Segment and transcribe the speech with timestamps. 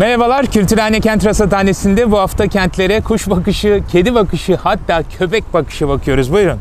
[0.00, 6.32] Merhabalar, Kültürhane Kent Rasathanesi'nde bu hafta kentlere kuş bakışı, kedi bakışı hatta köpek bakışı bakıyoruz.
[6.32, 6.58] Buyurun.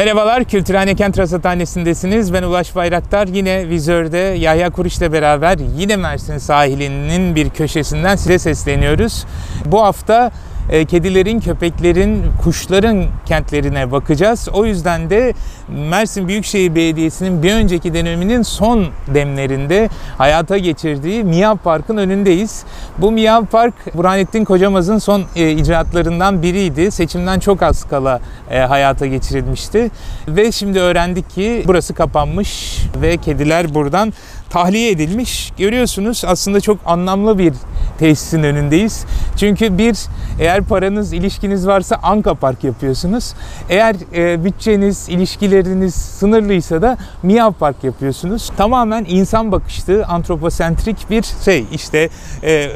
[0.00, 2.32] Merhabalar, Kültürhane Kent Rasathanesi'ndesiniz.
[2.32, 3.26] Ben Ulaş Bayraktar.
[3.26, 9.26] Yine vizörde Yahya Kuriş'le beraber yine Mersin sahilinin bir köşesinden size sesleniyoruz.
[9.64, 10.30] Bu hafta
[10.70, 14.48] e, kedilerin, köpeklerin, kuşların kentlerine bakacağız.
[14.52, 15.34] O yüzden de
[15.68, 19.88] Mersin Büyükşehir Belediyesi'nin bir önceki döneminin son demlerinde
[20.18, 22.64] hayata geçirdiği Miyav Park'ın önündeyiz.
[22.98, 26.90] Bu Miyav Park Burhanettin Kocamaz'ın son e, icraatlarından biriydi.
[26.90, 29.90] Seçimden çok az kala e, hayata geçirilmişti.
[30.28, 34.12] Ve şimdi öğrendik ki burası kapanmış ve kediler buradan
[34.50, 35.52] tahliye edilmiş.
[35.58, 37.52] Görüyorsunuz aslında çok anlamlı bir
[37.98, 39.04] tesisin önündeyiz.
[39.36, 39.96] Çünkü bir
[40.40, 43.34] eğer paranız, ilişkiniz varsa Anka Park yapıyorsunuz.
[43.68, 48.50] Eğer e, bütçeniz, ilişkileriniz sınırlıysa da Miyav Park yapıyorsunuz.
[48.56, 51.64] Tamamen insan bakışlı, antroposentrik bir şey.
[51.72, 52.08] İşte
[52.42, 52.70] e,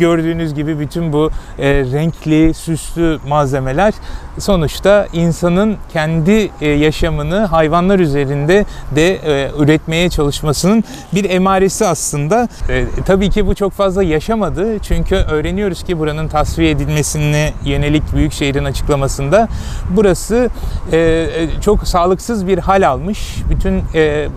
[0.00, 3.94] gördüğünüz gibi bütün bu e, renkli, süslü malzemeler
[4.38, 8.64] sonuçta insanın kendi e, yaşamını hayvanlar üzerinde
[8.96, 12.48] de e, üretmeye çalışmasının bir emaresi aslında.
[12.68, 14.78] E, tabii ki bu çok fazla yaşamadı.
[14.78, 19.48] Çünkü öğreniyoruz ki buranın tasfiye edilmesine yönelik Büyükşehir'in açıklamasında
[19.90, 20.50] burası
[20.92, 21.26] e,
[21.60, 23.36] çok sağlıksız bir hal almış.
[23.50, 24.28] Bütün e,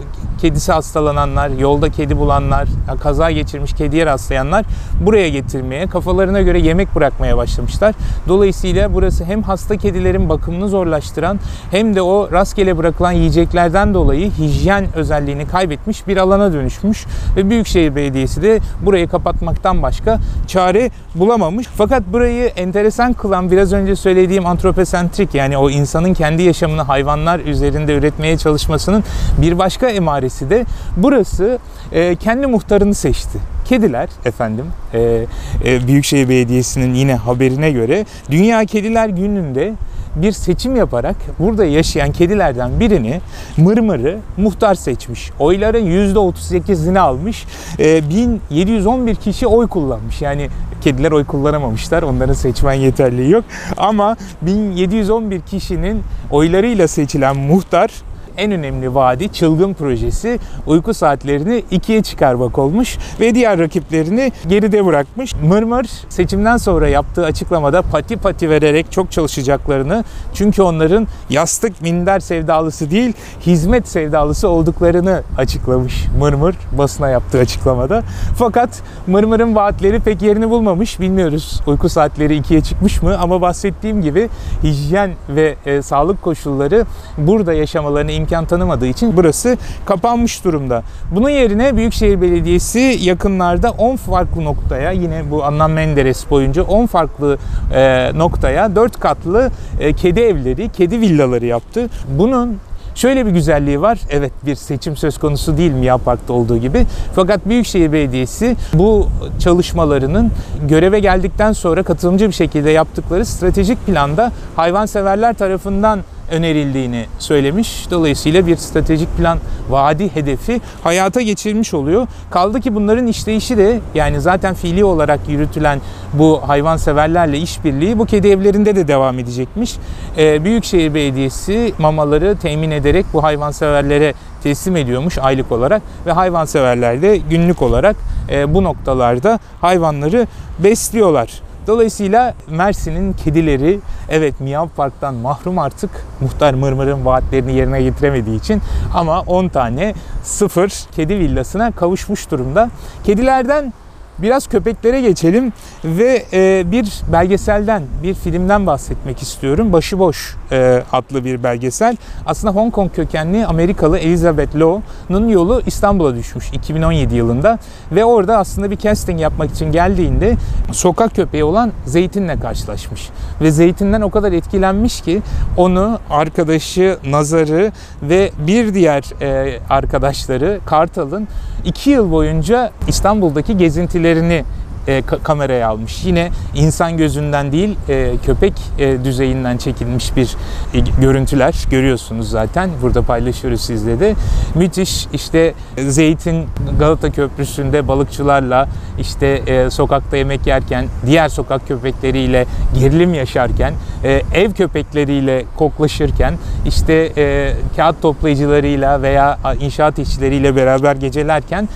[0.42, 2.68] kedisi hastalananlar, yolda kedi bulanlar,
[3.04, 4.66] kaza geçirmiş kediye rastlayanlar
[5.06, 7.96] buraya getirmeye, kafalarına göre yemek bırakmaya başlamışlar.
[8.28, 11.40] Dolayısıyla burası hem hasta kedilerin bakımını zorlaştıran
[11.72, 17.96] hem de o rastgele bırakılan yiyeceklerden dolayı hijyen özelliğini kaybetmiş bir alana dönüşmüş ve Büyükşehir
[17.96, 21.68] Belediyesi de burayı kapatmaktan başka çare bulamamış.
[21.76, 27.96] Fakat burayı enteresan kılan biraz önce söylediğim antroposentrik yani o insanın kendi yaşamını hayvanlar üzerinde
[27.96, 29.04] üretmeye çalışmasının
[29.38, 30.66] bir başka emaresi de
[30.98, 31.60] burası
[31.92, 33.40] e, kendi muhtarını seçti.
[33.66, 35.26] Kediler efendim e,
[35.66, 39.74] e, Büyükşehir Belediyesi'nin yine haberine göre Dünya Kediler Günü'nde
[40.16, 43.22] bir seçim yaparak burada yaşayan kedilerden birini
[43.58, 45.32] Mırmır'ı muhtar seçmiş.
[45.40, 47.46] Oyların %38'ini almış.
[47.80, 50.22] E, 1711 kişi oy kullanmış.
[50.22, 50.50] Yani
[50.82, 52.04] kediler oy kullanamamışlar.
[52.04, 53.44] Onların seçmen yeterliği yok.
[53.78, 57.92] Ama 1711 kişinin oylarıyla seçilen muhtar
[58.40, 65.34] en önemli vaadi çılgın projesi uyku saatlerini ikiye çıkarmak olmuş ve diğer rakiplerini geride bırakmış.
[65.44, 72.92] Mırmır seçimden sonra yaptığı açıklamada pati pati vererek çok çalışacaklarını çünkü onların yastık minder sevdalısı
[72.92, 73.14] değil
[73.46, 78.04] hizmet sevdalısı olduklarını açıklamış Mırmır basına yaptığı açıklamada.
[78.38, 81.00] Fakat Mırmır'ın vaatleri pek yerini bulmamış.
[81.00, 84.30] Bilmiyoruz uyku saatleri ikiye çıkmış mı ama bahsettiğim gibi
[84.64, 86.86] hijyen ve e, sağlık koşulları
[87.18, 90.84] burada yaşamalarını imkan tanımadığı için burası kapanmış durumda.
[91.12, 97.38] Bunun yerine Büyükşehir Belediyesi yakınlarda 10 farklı noktaya yine bu Anlam Menderes boyunca 10 farklı
[97.74, 101.90] e, noktaya 4 katlı e, kedi evleri, kedi villaları yaptı.
[102.20, 102.58] Bunun
[103.00, 104.00] Şöyle bir güzelliği var.
[104.10, 106.86] Evet bir seçim söz konusu değil Miya Park'ta olduğu gibi.
[107.16, 109.08] Fakat Büyükşehir Belediyesi bu
[109.40, 110.32] çalışmalarının
[110.70, 116.00] göreve geldikten sonra katılımcı bir şekilde yaptıkları stratejik planda hayvanseverler tarafından
[116.32, 117.88] önerildiğini söylemiş.
[117.92, 122.08] Dolayısıyla bir stratejik plan vadi hedefi hayata geçirilmiş oluyor.
[122.32, 125.80] Kaldı ki bunların işleyişi de yani zaten fiili olarak yürütülen
[126.14, 129.76] bu hayvanseverlerle işbirliği bu kedi evlerinde de devam edecekmiş.
[130.18, 134.14] Ee, Büyükşehir Belediyesi mamaları temin ederek bu hayvanseverlere
[134.44, 137.96] teslim ediyormuş aylık olarak ve hayvanseverler de günlük olarak
[138.30, 140.28] e, bu noktalarda hayvanları
[140.60, 141.49] besliyorlar.
[141.70, 145.90] Dolayısıyla Mersin'in kedileri evet Miyav Park'tan mahrum artık
[146.22, 148.62] muhtar Mırmır'ın vaatlerini yerine getiremediği için
[148.94, 152.70] ama 10 tane sıfır kedi villasına kavuşmuş durumda.
[153.04, 153.74] Kedilerden
[154.22, 159.74] Biraz köpeklere geçelim ve e, bir belgeselden, bir filmden bahsetmek istiyorum.
[159.74, 161.98] Başıboş e, adlı bir belgesel.
[162.26, 167.60] Aslında Hong Kong kökenli Amerikalı Elizabeth Law'nun yolu İstanbul'a düşmüş 2017 yılında.
[167.92, 170.36] Ve orada aslında bir casting yapmak için geldiğinde
[170.72, 173.10] sokak köpeği olan Zeytin'le karşılaşmış.
[173.42, 175.22] Ve Zeytin'den o kadar etkilenmiş ki
[175.58, 177.72] onu arkadaşı Nazar'ı
[178.02, 181.28] ve bir diğer e, arkadaşları Kartal'ın
[181.66, 184.46] iki yıl boyunca İstanbul'daki gezintileri gezilerini
[184.90, 186.06] e, kameraya almış.
[186.06, 190.36] Yine insan gözünden değil e, köpek e, düzeyinden çekilmiş bir
[190.74, 192.70] e, görüntüler görüyorsunuz zaten.
[192.82, 194.16] Burada paylaşıyoruz sizle de.
[194.56, 196.46] Müthiş işte Zeytin
[196.80, 198.70] Galata Köprüsü'nde balıkçılarla
[199.00, 202.46] işte e, sokakta yemek yerken diğer sokak köpekleriyle
[202.80, 206.34] gerilim yaşarken e, ev köpekleriyle koklaşırken
[206.66, 211.70] işte e, kağıt toplayıcılarıyla veya inşaat işçileriyle beraber gecelerken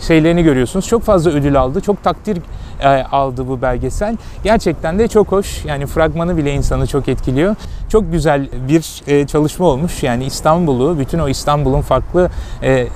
[0.00, 0.86] şeylerini görüyorsunuz.
[0.86, 1.80] Çok fazla ödül aldı.
[1.80, 2.38] Çok takdir
[2.80, 4.16] e, aldı bu belgesel.
[4.44, 5.64] Gerçekten de çok hoş.
[5.64, 7.56] Yani fragmanı bile insanı çok etkiliyor.
[7.88, 10.02] Çok güzel bir e, çalışma olmuş.
[10.02, 12.30] Yani İstanbul'u, bütün o İstanbul'un farklı
[12.62, 12.86] e,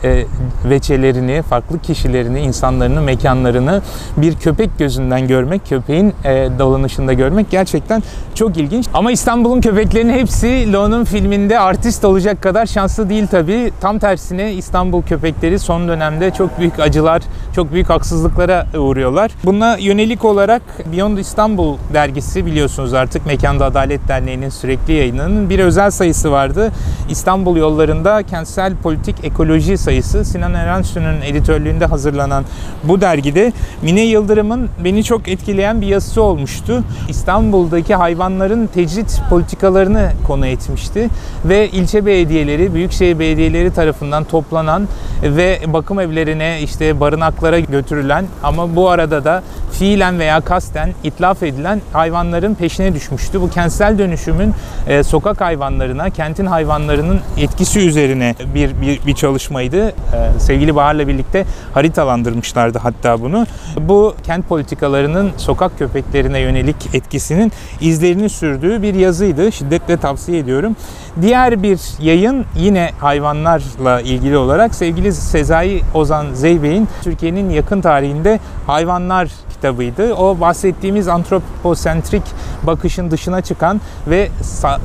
[0.65, 3.83] veçelerini, farklı kişilerini, insanlarını, mekanlarını
[4.17, 8.03] bir köpek gözünden görmek, köpeğin e, dolanışında görmek gerçekten
[8.35, 8.87] çok ilginç.
[8.95, 13.73] Ama İstanbul'un köpeklerinin hepsi Lo'nun filminde artist olacak kadar şanslı değil tabii.
[13.81, 17.23] Tam tersine İstanbul köpekleri son dönemde çok büyük acılar,
[17.55, 19.31] çok büyük haksızlıklara uğruyorlar.
[19.49, 20.63] Buna yönelik olarak
[20.93, 26.73] Beyond İstanbul dergisi biliyorsunuz artık Mekanda Adalet Derneği'nin sürekli yayınının bir özel sayısı vardı.
[27.11, 32.45] İstanbul yollarında kentsel politik ekoloji sayısı Sinan Erensu'nun editörlüğünde hazırlanan
[32.85, 33.53] bu dergide
[33.83, 36.85] Mine Yıldırım'ın beni çok etkileyen bir yazısı olmuştu.
[37.09, 41.09] İstanbul'daki hayvanların tecrit politikalarını konu etmişti
[41.45, 44.89] ve ilçe belediyeleri, büyükşehir belediyeleri tarafından toplanan
[45.23, 49.28] ve bakım evlerine işte barınaklara götürülen ama bu arada da
[49.73, 53.41] fiilen veya kasten itlaf edilen hayvanların peşine düşmüştü.
[53.41, 54.55] Bu kentsel dönüşümün
[54.87, 59.89] e, sokak hayvanlarına, kentin hayvanlarının etkisi üzerine bir bir, bir çalışmaydı.
[59.89, 59.93] E,
[60.39, 61.45] sevgili Bahar'la birlikte
[61.75, 63.47] haritalandırmışlardı hatta bunu.
[63.81, 69.53] Bu kent politikalarının sokak köpeklerine yönelik etkisinin izlerini sürdüğü bir yazıydı.
[69.53, 70.77] Şiddetle tavsiye ediyorum.
[71.23, 79.18] Diğer bir yayın yine hayvanlarla ilgili olarak sevgili Sezai Ozan Zeybey'in Türkiye'nin yakın tarihinde hayvanlar
[79.59, 80.15] kitabıydı.
[80.15, 82.23] O bahsettiğimiz antroposentrik
[82.63, 84.29] bakışın dışına çıkan ve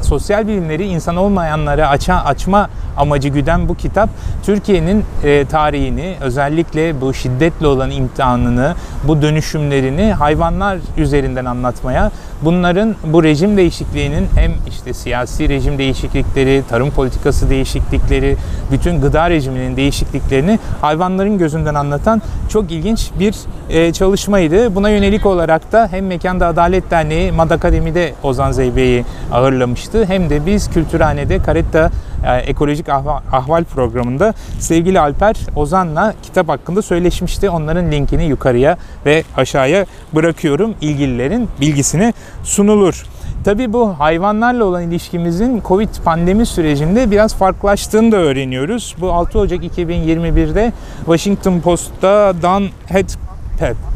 [0.02, 4.10] sosyal bilimleri insan olmayanlara açan, açma amacı güden bu kitap
[4.46, 12.12] Türkiye'nin e, tarihini özellikle bu şiddetle olan imtihanını, bu dönüşümlerini hayvanlar üzerinden anlatmaya,
[12.46, 18.38] bunların bu rejim değişikliğinin hem işte siyasi rejim değişiklikleri, tarım politikası değişiklikleri,
[18.72, 23.36] bütün gıda rejiminin değişikliklerini hayvanların gözünden anlatan çok ilginç bir
[23.70, 24.76] e, çalışmaydı.
[24.76, 30.46] Buna yönelik olarak da hem Mekanda Adalet Derneği Mad Akademi'de Ozan Zeybe'yi ağırlamıştı hem de
[30.46, 31.92] biz Kültürhane'de Karetta
[32.26, 37.50] e, Ekolojik Ahval programında sevgili Alper Ozan'la kitap hakkında söyleşmişti.
[37.50, 40.76] Onların linkini yukarıya ve aşağıya bırakıyorum.
[40.82, 43.06] İlgililerin bilgisine sunulur.
[43.44, 48.96] Tabii bu hayvanlarla olan ilişkimizin Covid pandemi sürecinde biraz farklılaştığını da öğreniyoruz.
[49.02, 50.74] Bu 6 Ocak 2021'de
[51.06, 53.93] Washington Post'ta Dan Hedpep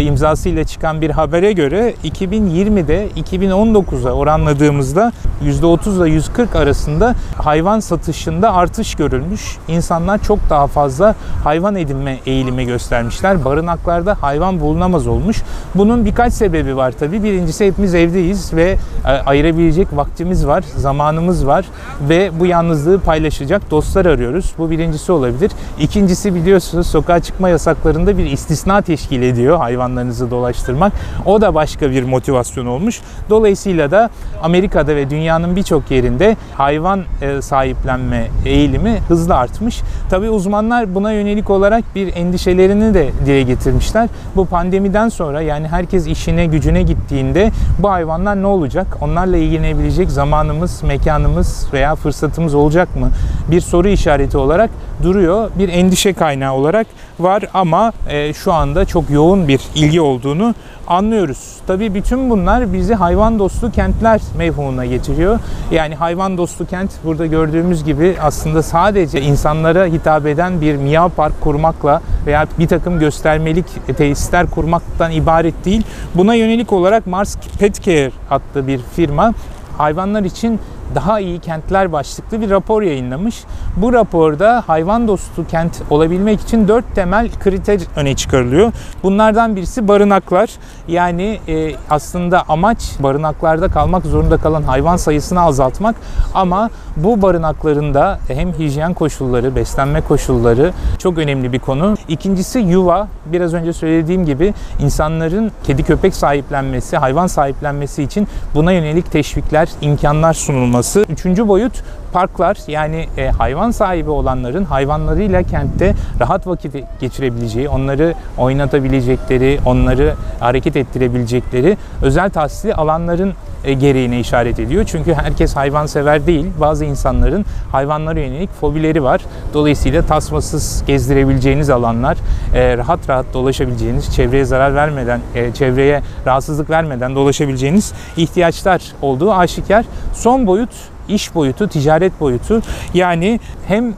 [0.00, 5.12] imzasıyla çıkan bir habere göre 2020'de 2019'a oranladığımızda
[5.44, 9.56] %30 ile 140 arasında hayvan satışında artış görülmüş.
[9.68, 13.44] İnsanlar çok daha fazla hayvan edinme eğilimi göstermişler.
[13.44, 15.42] Barınaklarda hayvan bulunamaz olmuş.
[15.74, 17.22] Bunun birkaç sebebi var tabii.
[17.22, 21.64] Birincisi hepimiz evdeyiz ve e, ayırabilecek vaktimiz var, zamanımız var
[22.08, 24.52] ve bu yalnızlığı paylaşacak dostlar arıyoruz.
[24.58, 25.50] Bu birincisi olabilir.
[25.80, 30.92] İkincisi biliyorsunuz sokağa çıkma yasaklarında bir istisna teşkil ediyor hayvan hayvanlarınızı dolaştırmak.
[31.26, 33.00] O da başka bir motivasyon olmuş.
[33.30, 34.10] Dolayısıyla da
[34.42, 39.80] Amerika'da ve dünyanın birçok yerinde hayvan e, sahiplenme eğilimi hızlı artmış.
[40.10, 44.08] Tabi uzmanlar buna yönelik olarak bir endişelerini de dile getirmişler.
[44.36, 48.86] Bu pandemiden sonra yani herkes işine gücüne gittiğinde bu hayvanlar ne olacak?
[49.00, 53.10] Onlarla ilgilenebilecek zamanımız, mekanımız veya fırsatımız olacak mı?
[53.50, 54.70] Bir soru işareti olarak
[55.02, 55.50] duruyor.
[55.58, 56.86] Bir endişe kaynağı olarak
[57.20, 60.54] var ama e, şu anda çok yoğun bir ilgi olduğunu
[60.86, 61.56] anlıyoruz.
[61.66, 65.38] Tabii bütün bunlar bizi hayvan dostu kentler mevhumuna getiriyor.
[65.70, 71.40] Yani hayvan dostu kent burada gördüğümüz gibi aslında sadece insanlara hitap eden bir miyav park
[71.40, 75.82] kurmakla veya bir takım göstermelik tesisler kurmaktan ibaret değil.
[76.14, 79.32] Buna yönelik olarak Mars Pet Care adlı bir firma
[79.78, 80.60] hayvanlar için
[80.94, 83.44] daha iyi kentler başlıklı bir rapor yayınlamış.
[83.76, 88.72] Bu raporda hayvan dostu kent olabilmek için dört temel kriter öne çıkarılıyor.
[89.02, 90.50] Bunlardan birisi barınaklar.
[90.88, 95.96] Yani e, aslında amaç barınaklarda kalmak zorunda kalan hayvan sayısını azaltmak
[96.34, 101.96] ama bu barınaklarında hem hijyen koşulları, beslenme koşulları çok önemli bir konu.
[102.08, 103.08] İkincisi yuva.
[103.26, 110.34] Biraz önce söylediğim gibi insanların kedi köpek sahiplenmesi, hayvan sahiplenmesi için buna yönelik teşvikler, imkanlar
[110.34, 110.81] sunulması.
[111.08, 111.82] Üçüncü boyut
[112.12, 120.76] parklar yani e, hayvan sahibi olanların hayvanlarıyla kentte rahat vakit geçirebileceği, onları oynatabilecekleri, onları hareket
[120.76, 124.84] ettirebilecekleri özel tahsisli alanların e, gereğine işaret ediyor.
[124.86, 126.46] Çünkü herkes hayvan sever değil.
[126.60, 129.20] Bazı insanların hayvanlara yönelik fobileri var.
[129.54, 132.16] Dolayısıyla tasmasız gezdirebileceğiniz alanlar,
[132.54, 139.84] e, rahat rahat dolaşabileceğiniz, çevreye zarar vermeden, e, çevreye rahatsızlık vermeden dolaşabileceğiniz ihtiyaçlar olduğu aşikar.
[140.14, 140.70] Son boyut
[141.08, 142.62] iş boyutu, ticaret boyutu.
[142.94, 143.94] Yani hem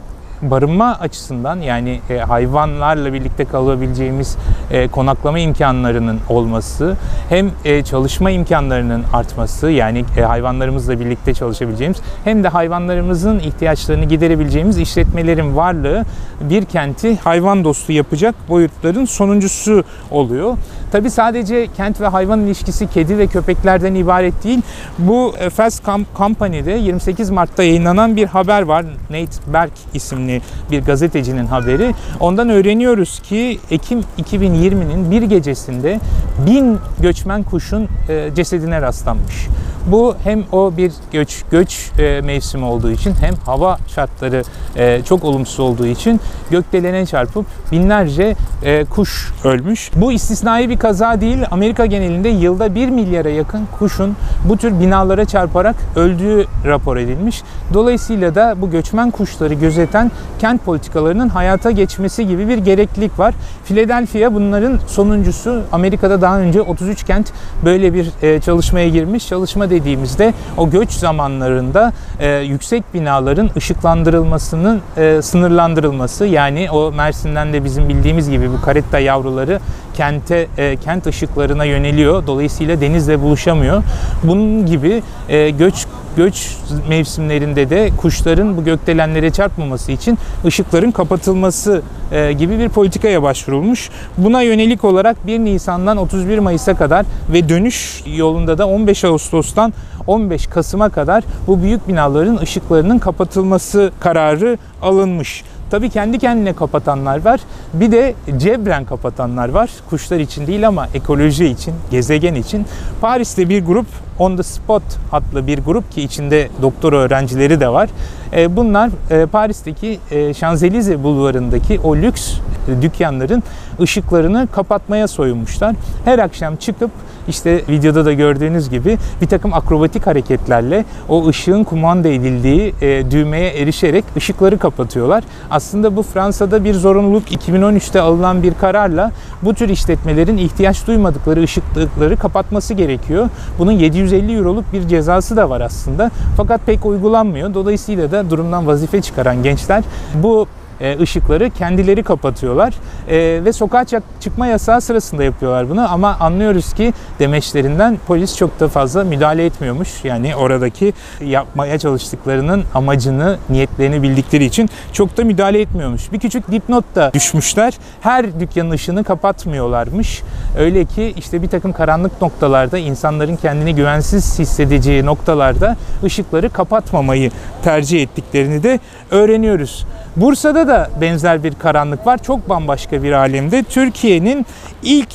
[0.50, 4.36] barınma açısından yani e, hayvanlarla birlikte kalabileceğimiz
[4.70, 6.96] e, konaklama imkanlarının olması
[7.28, 14.78] hem e, çalışma imkanlarının artması yani e, hayvanlarımızla birlikte çalışabileceğimiz hem de hayvanlarımızın ihtiyaçlarını giderebileceğimiz
[14.78, 16.04] işletmelerin varlığı
[16.40, 20.56] bir kenti hayvan dostu yapacak boyutların sonuncusu oluyor.
[20.94, 24.60] Tabi sadece kent ve hayvan ilişkisi kedi ve köpeklerden ibaret değil.
[24.98, 25.84] Bu e, Fast
[26.16, 28.84] Company'de 28 Mart'ta yayınlanan bir haber var.
[29.10, 31.94] Nate Berg isimli bir gazetecinin haberi.
[32.20, 36.00] Ondan öğreniyoruz ki Ekim 2020'nin bir gecesinde
[36.46, 39.46] bin göçmen kuşun e, cesedine rastlanmış.
[39.86, 44.42] Bu hem o bir göç göç e, mevsimi olduğu için hem hava şartları
[44.76, 49.90] e, çok olumsuz olduğu için gökdelene çarpıp binlerce e, kuş ölmüş.
[49.96, 51.38] Bu istisnai bir kaza değil.
[51.50, 54.16] Amerika genelinde yılda 1 milyara yakın kuşun
[54.48, 57.42] bu tür binalara çarparak öldüğü rapor edilmiş.
[57.74, 63.34] Dolayısıyla da bu göçmen kuşları gözeten kent politikalarının hayata geçmesi gibi bir gereklilik var.
[63.64, 65.62] Philadelphia bunların sonuncusu.
[65.72, 67.32] Amerika'da daha önce 33 kent
[67.64, 69.28] böyle bir e, çalışmaya girmiş.
[69.28, 77.64] Çalışma dediğimizde o göç zamanlarında e, yüksek binaların ışıklandırılmasının e, sınırlandırılması yani o Mersin'den de
[77.64, 79.60] bizim bildiğimiz gibi bu karetta yavruları
[79.94, 82.26] kente e, kent ışıklarına yöneliyor.
[82.26, 83.82] Dolayısıyla denizle buluşamıyor.
[84.22, 86.56] Bunun gibi e, göç göç
[86.88, 93.90] mevsimlerinde de kuşların bu gökdelenlere çarpmaması için ışıkların kapatılması e, gibi bir politikaya başvurulmuş.
[94.18, 99.72] Buna yönelik olarak 1 Nisan'dan 31 Mayıs'a kadar ve dönüş yolunda da 15 Ağustos'tan
[100.06, 105.44] 15 Kasım'a kadar bu büyük binaların ışıklarının kapatılması kararı alınmış.
[105.70, 107.40] Tabii kendi kendine kapatanlar var.
[107.74, 109.70] Bir de cebren kapatanlar var.
[109.90, 112.66] Kuşlar için değil ama ekoloji için, gezegen için.
[113.00, 113.86] Paris'te bir grup
[114.18, 117.88] On the Spot adlı bir grup ki içinde doktor öğrencileri de var.
[118.36, 120.00] E, bunlar e, Paris'teki
[120.36, 122.34] Şanzelize bulvarındaki o lüks
[122.82, 123.42] dükkanların
[123.80, 125.74] ışıklarını kapatmaya soyunmuşlar.
[126.04, 126.90] Her akşam çıkıp
[127.28, 133.50] işte videoda da gördüğünüz gibi bir takım akrobatik hareketlerle o ışığın kumanda edildiği e, düğmeye
[133.50, 135.24] erişerek ışıkları kapatıyorlar.
[135.50, 139.12] Aslında bu Fransa'da bir zorunluluk 2013'te alınan bir kararla
[139.42, 143.28] bu tür işletmelerin ihtiyaç duymadıkları ışıkları kapatması gerekiyor.
[143.58, 146.10] Bunun 750 euroluk bir cezası da var aslında.
[146.36, 147.54] Fakat pek uygulanmıyor.
[147.54, 150.46] Dolayısıyla da durumdan vazife çıkaran gençler bu
[150.80, 152.74] e, ışıkları kendileri kapatıyorlar
[153.08, 153.84] e, ve sokağa
[154.20, 160.04] çıkma yasağı sırasında yapıyorlar bunu ama anlıyoruz ki demeçlerinden polis çok da fazla müdahale etmiyormuş.
[160.04, 166.12] Yani oradaki yapmaya çalıştıklarının amacını, niyetlerini bildikleri için çok da müdahale etmiyormuş.
[166.12, 167.74] Bir küçük dipnot da düşmüşler.
[168.00, 170.22] Her dükkanın ışığını kapatmıyorlarmış.
[170.58, 177.30] Öyle ki işte bir takım karanlık noktalarda insanların kendini güvensiz hissedeceği noktalarda ışıkları kapatmamayı
[177.64, 179.86] tercih ettiklerini de öğreniyoruz.
[180.16, 182.18] Bursa'da da benzer bir karanlık var.
[182.18, 183.62] Çok bambaşka bir alemde.
[183.62, 184.46] Türkiye'nin
[184.82, 185.14] ilk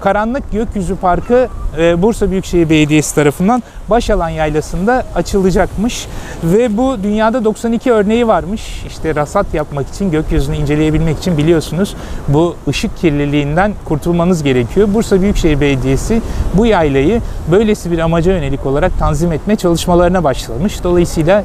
[0.00, 1.48] Karanlık Gökyüzü Parkı
[1.78, 6.06] e, Bursa Büyükşehir Belediyesi tarafından Başalan Yaylası'nda açılacakmış.
[6.44, 8.82] Ve bu dünyada 92 örneği varmış.
[8.86, 11.96] İşte rasat yapmak için, gökyüzünü inceleyebilmek için biliyorsunuz
[12.28, 14.88] bu ışık kirliliğinden kurtulmanız gerekiyor.
[14.94, 16.22] Bursa Büyükşehir Belediyesi
[16.54, 20.84] bu yaylayı böylesi bir amaca yönelik olarak tanzim etme çalışmalarına başlamış.
[20.84, 21.44] Dolayısıyla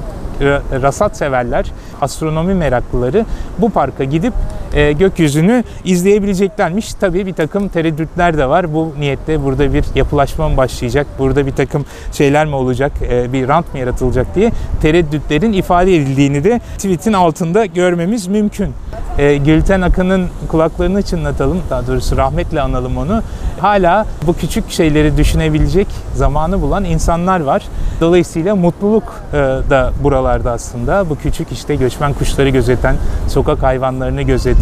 [0.82, 1.72] rasat severler,
[2.02, 3.26] astronomi meraklıları
[3.58, 4.34] bu parka gidip
[4.74, 6.94] e, gökyüzünü izleyebileceklermiş.
[6.94, 8.74] Tabii bir takım tereddütler de var.
[8.74, 13.48] Bu niyette burada bir yapılaşma mı başlayacak, burada bir takım şeyler mi olacak, e, bir
[13.48, 14.52] rant mı yaratılacak diye
[14.82, 18.74] tereddütlerin ifade edildiğini de tweetin altında görmemiz mümkün.
[19.18, 23.24] E, Gülten Akın'ın kulaklarını çınlatalım, daha doğrusu rahmetle analım onu.
[23.60, 27.64] Hala bu küçük şeyleri düşünebilecek zamanı bulan insanlar var.
[28.02, 29.38] Dolayısıyla mutluluk e,
[29.70, 31.10] da buralarda aslında.
[31.10, 32.96] Bu küçük işte göçmen kuşları gözeten,
[33.28, 34.61] sokak hayvanlarını gözeten,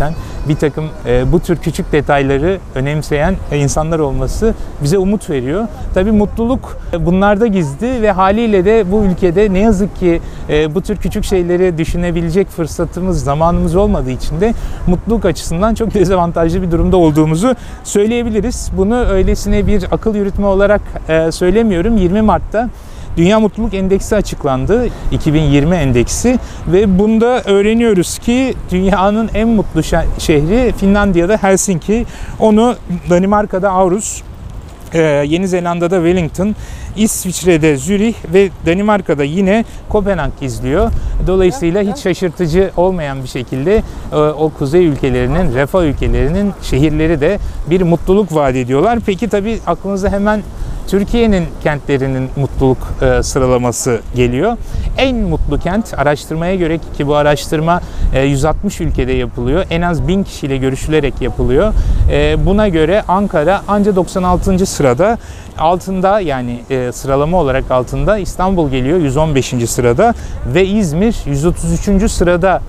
[0.50, 4.53] bir takım e, bu tür küçük detayları önemseyen insanlar olması
[4.84, 5.68] bize umut veriyor.
[5.94, 10.98] Tabii mutluluk bunlarda gizli ve haliyle de bu ülkede ne yazık ki e, bu tür
[10.98, 14.53] küçük şeyleri düşünebilecek fırsatımız, zamanımız olmadığı için de
[14.88, 18.72] mutluluk açısından çok dezavantajlı bir durumda olduğumuzu söyleyebiliriz.
[18.77, 20.82] Bunu öylesine bir akıl yürütme olarak
[21.32, 21.98] söylemiyorum.
[21.98, 22.70] 20 Mart'ta
[23.17, 24.87] Dünya Mutluluk Endeksi açıklandı.
[25.11, 29.83] 2020 endeksi ve bunda öğreniyoruz ki dünyanın en mutlu
[30.19, 32.05] şehri Finlandiya'da Helsinki.
[32.39, 32.75] Onu
[33.09, 34.21] Danimarka'da Aarhus,
[34.93, 36.55] ee, Yeni Zelanda'da Wellington,
[36.95, 40.91] İsviçre'de Zürih ve Danimarka'da yine Kopenhag izliyor.
[41.27, 47.39] Dolayısıyla hiç şaşırtıcı olmayan bir şekilde e, o kuzey ülkelerinin, refah ülkelerinin şehirleri de
[47.69, 48.99] bir mutluluk vaat ediyorlar.
[49.05, 50.41] Peki tabii aklınıza hemen
[50.89, 54.58] Türkiye'nin kentlerinin mutluluk e, sıralaması geliyor.
[54.98, 57.81] En mutlu kent araştırmaya göre ki bu araştırma
[58.13, 59.65] e, 160 ülkede yapılıyor.
[59.69, 61.74] En az 1000 kişiyle görüşülerek yapılıyor.
[62.12, 64.65] E, buna göre Ankara anca 96.
[64.65, 65.17] sırada.
[65.58, 69.53] Altında yani e, sıralama olarak altında İstanbul geliyor 115.
[69.67, 70.13] sırada
[70.53, 72.12] ve İzmir 133.
[72.12, 72.62] sırada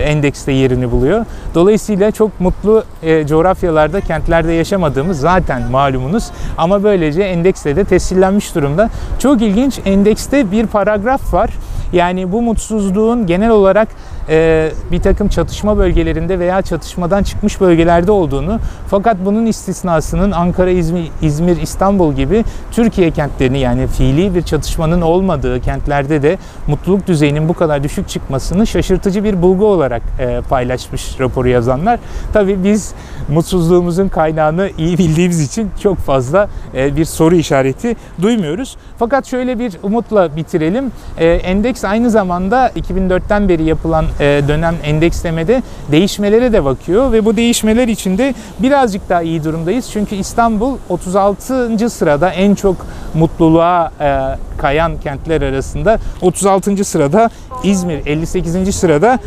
[0.00, 1.24] endekste yerini buluyor.
[1.54, 6.30] Dolayısıyla çok mutlu e, coğrafyalarda, kentlerde yaşamadığımız zaten malumunuz.
[6.58, 8.90] Ama böylece endekste de tescillenmiş durumda.
[9.18, 11.50] Çok ilginç endekste bir paragraf var.
[11.92, 13.88] Yani bu mutsuzluğun genel olarak
[14.28, 21.10] e, bir takım çatışma bölgelerinde veya çatışmadan çıkmış bölgelerde olduğunu fakat bunun istisnasının Ankara, İzmir,
[21.22, 27.54] İzmir, İstanbul gibi Türkiye kentlerini yani fiili bir çatışmanın olmadığı kentlerde de mutluluk düzeyinin bu
[27.54, 31.98] kadar düşük çıkmasını şaşırtıcı bir bulgu olarak e, paylaşmış raporu yazanlar.
[32.32, 32.94] Tabii biz
[33.28, 38.76] mutsuzluğumuzun kaynağını iyi bildiğimiz için çok fazla e, bir soru işareti duymuyoruz.
[38.98, 40.92] Fakat şöyle bir umutla bitirelim.
[41.18, 47.88] E, endeks aynı zamanda 2004'ten beri yapılan dönem endekslemede değişmelere de bakıyor ve bu değişmeler
[47.88, 49.90] içinde birazcık daha iyi durumdayız.
[49.92, 51.90] Çünkü İstanbul 36.
[51.90, 52.76] sırada en çok
[53.14, 56.84] mutluluğa e, kayan kentler arasında 36.
[56.84, 57.30] sırada,
[57.64, 58.74] İzmir 58.
[58.74, 59.18] sırada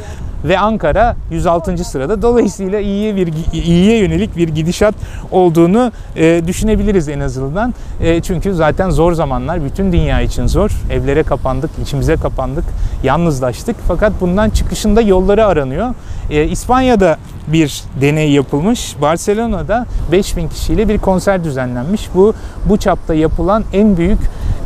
[0.43, 1.77] ve Ankara 106.
[1.77, 2.21] sırada.
[2.21, 4.95] Dolayısıyla iyiye bir iyiye yönelik bir gidişat
[5.31, 7.73] olduğunu e, düşünebiliriz en azından.
[8.01, 10.71] E, çünkü zaten zor zamanlar bütün dünya için zor.
[10.91, 12.65] Evlere kapandık, içimize kapandık,
[13.03, 13.75] yalnızlaştık.
[13.87, 15.93] Fakat bundan çıkışında yolları aranıyor.
[16.29, 17.17] E, İspanya'da
[17.47, 18.95] bir deney yapılmış.
[19.01, 22.09] Barcelona'da 5000 kişiyle bir konser düzenlenmiş.
[22.15, 22.33] Bu
[22.65, 24.19] bu çapta yapılan en büyük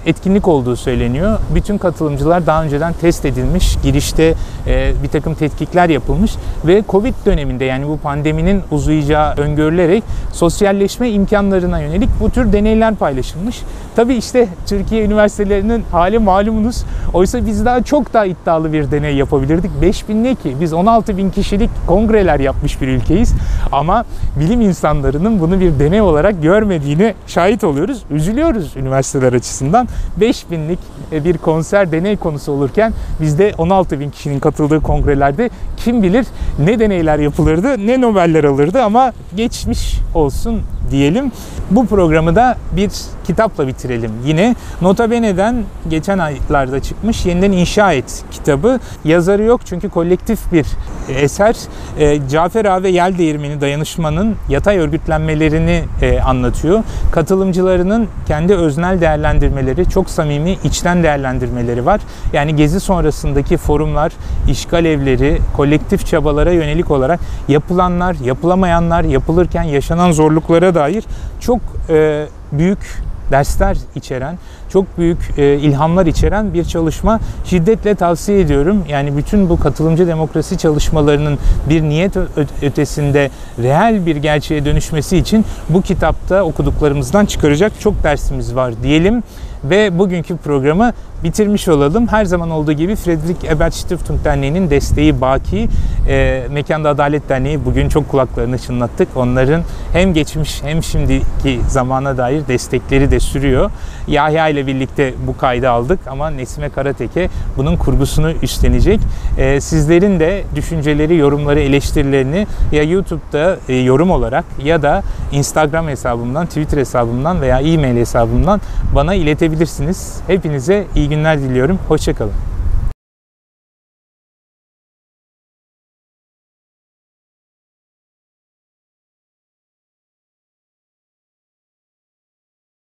[0.05, 1.39] etkinlik olduğu söyleniyor.
[1.55, 4.33] Bütün katılımcılar daha önceden test edilmiş, girişte
[4.67, 6.31] e, bir takım tetkikler yapılmış
[6.65, 13.61] ve Covid döneminde yani bu pandeminin uzayacağı öngörülerek sosyalleşme imkanlarına yönelik bu tür deneyler paylaşılmış.
[13.95, 16.83] Tabii işte Türkiye üniversitelerinin hali malumunuz.
[17.13, 19.71] Oysa biz daha çok daha iddialı bir deney yapabilirdik.
[19.81, 20.55] 5000 ne ki?
[20.61, 23.33] Biz 16 bin kişilik kongreler yapmış bir ülkeyiz.
[23.71, 24.05] Ama
[24.39, 28.03] bilim insanlarının bunu bir deney olarak görmediğini şahit oluyoruz.
[28.11, 29.87] Üzülüyoruz üniversiteler açısından.
[30.19, 30.79] 5000'lik
[31.11, 36.25] e, bir konser deney konusu olurken bizde 16 bin kişinin katıldığı kongrelerde kim bilir
[36.59, 41.31] ne deneyler yapılırdı, ne Nobeller alırdı ama geçmiş olsun diyelim.
[41.71, 42.91] Bu programı da bir
[43.23, 44.11] kitapla bitirelim.
[44.25, 48.79] Yine Nota Bene'den geçen aylarda çıkmış Yeniden İnşa Et kitabı.
[49.05, 50.65] Yazarı yok çünkü kolektif bir
[51.09, 51.55] eser.
[51.99, 56.83] E, Cafer Ağa ve Yel Değirmeni dayanışmanın yatay örgütlenmelerini e, anlatıyor.
[57.11, 62.01] Katılımcılarının kendi öznel değerlendirmeleri, çok samimi içten değerlendirmeleri var.
[62.33, 64.11] Yani gezi sonrasındaki forumlar,
[64.49, 71.03] işgal evleri, kolektif çabalara yönelik olarak yapılanlar, yapılamayanlar, yapılırken yaşanan zorluklara dair
[71.39, 74.37] çok e, büyük dersler içeren,
[74.69, 78.83] çok büyük e, ilhamlar içeren bir çalışma şiddetle tavsiye ediyorum.
[78.89, 82.17] Yani bütün bu katılımcı demokrasi çalışmalarının bir niyet
[82.61, 89.23] ötesinde reel bir gerçeğe dönüşmesi için bu kitapta okuduklarımızdan çıkaracak çok dersimiz var diyelim
[89.63, 92.07] ve bugünkü programı bitirmiş olalım.
[92.07, 95.69] Her zaman olduğu gibi Friedrich Ebert Stiftung Derneği'nin desteği baki.
[96.07, 99.07] E, Mekanda Adalet Derneği bugün çok kulaklarını çınlattık.
[99.15, 99.61] Onların
[99.93, 103.71] hem geçmiş hem şimdiki zamana dair destekleri de sürüyor.
[104.07, 108.99] Yahya ile birlikte bu kaydı aldık ama Nesime Karateke bunun kurgusunu üstlenecek.
[109.37, 116.45] E, sizlerin de düşünceleri, yorumları, eleştirilerini ya YouTube'da e, yorum olarak ya da Instagram hesabımdan,
[116.45, 118.61] Twitter hesabımdan veya e-mail hesabımdan
[118.95, 120.17] bana iletebilirsiniz.
[120.27, 121.79] Hepinize iyi günler diliyorum.
[121.87, 122.52] Hoşçakalın.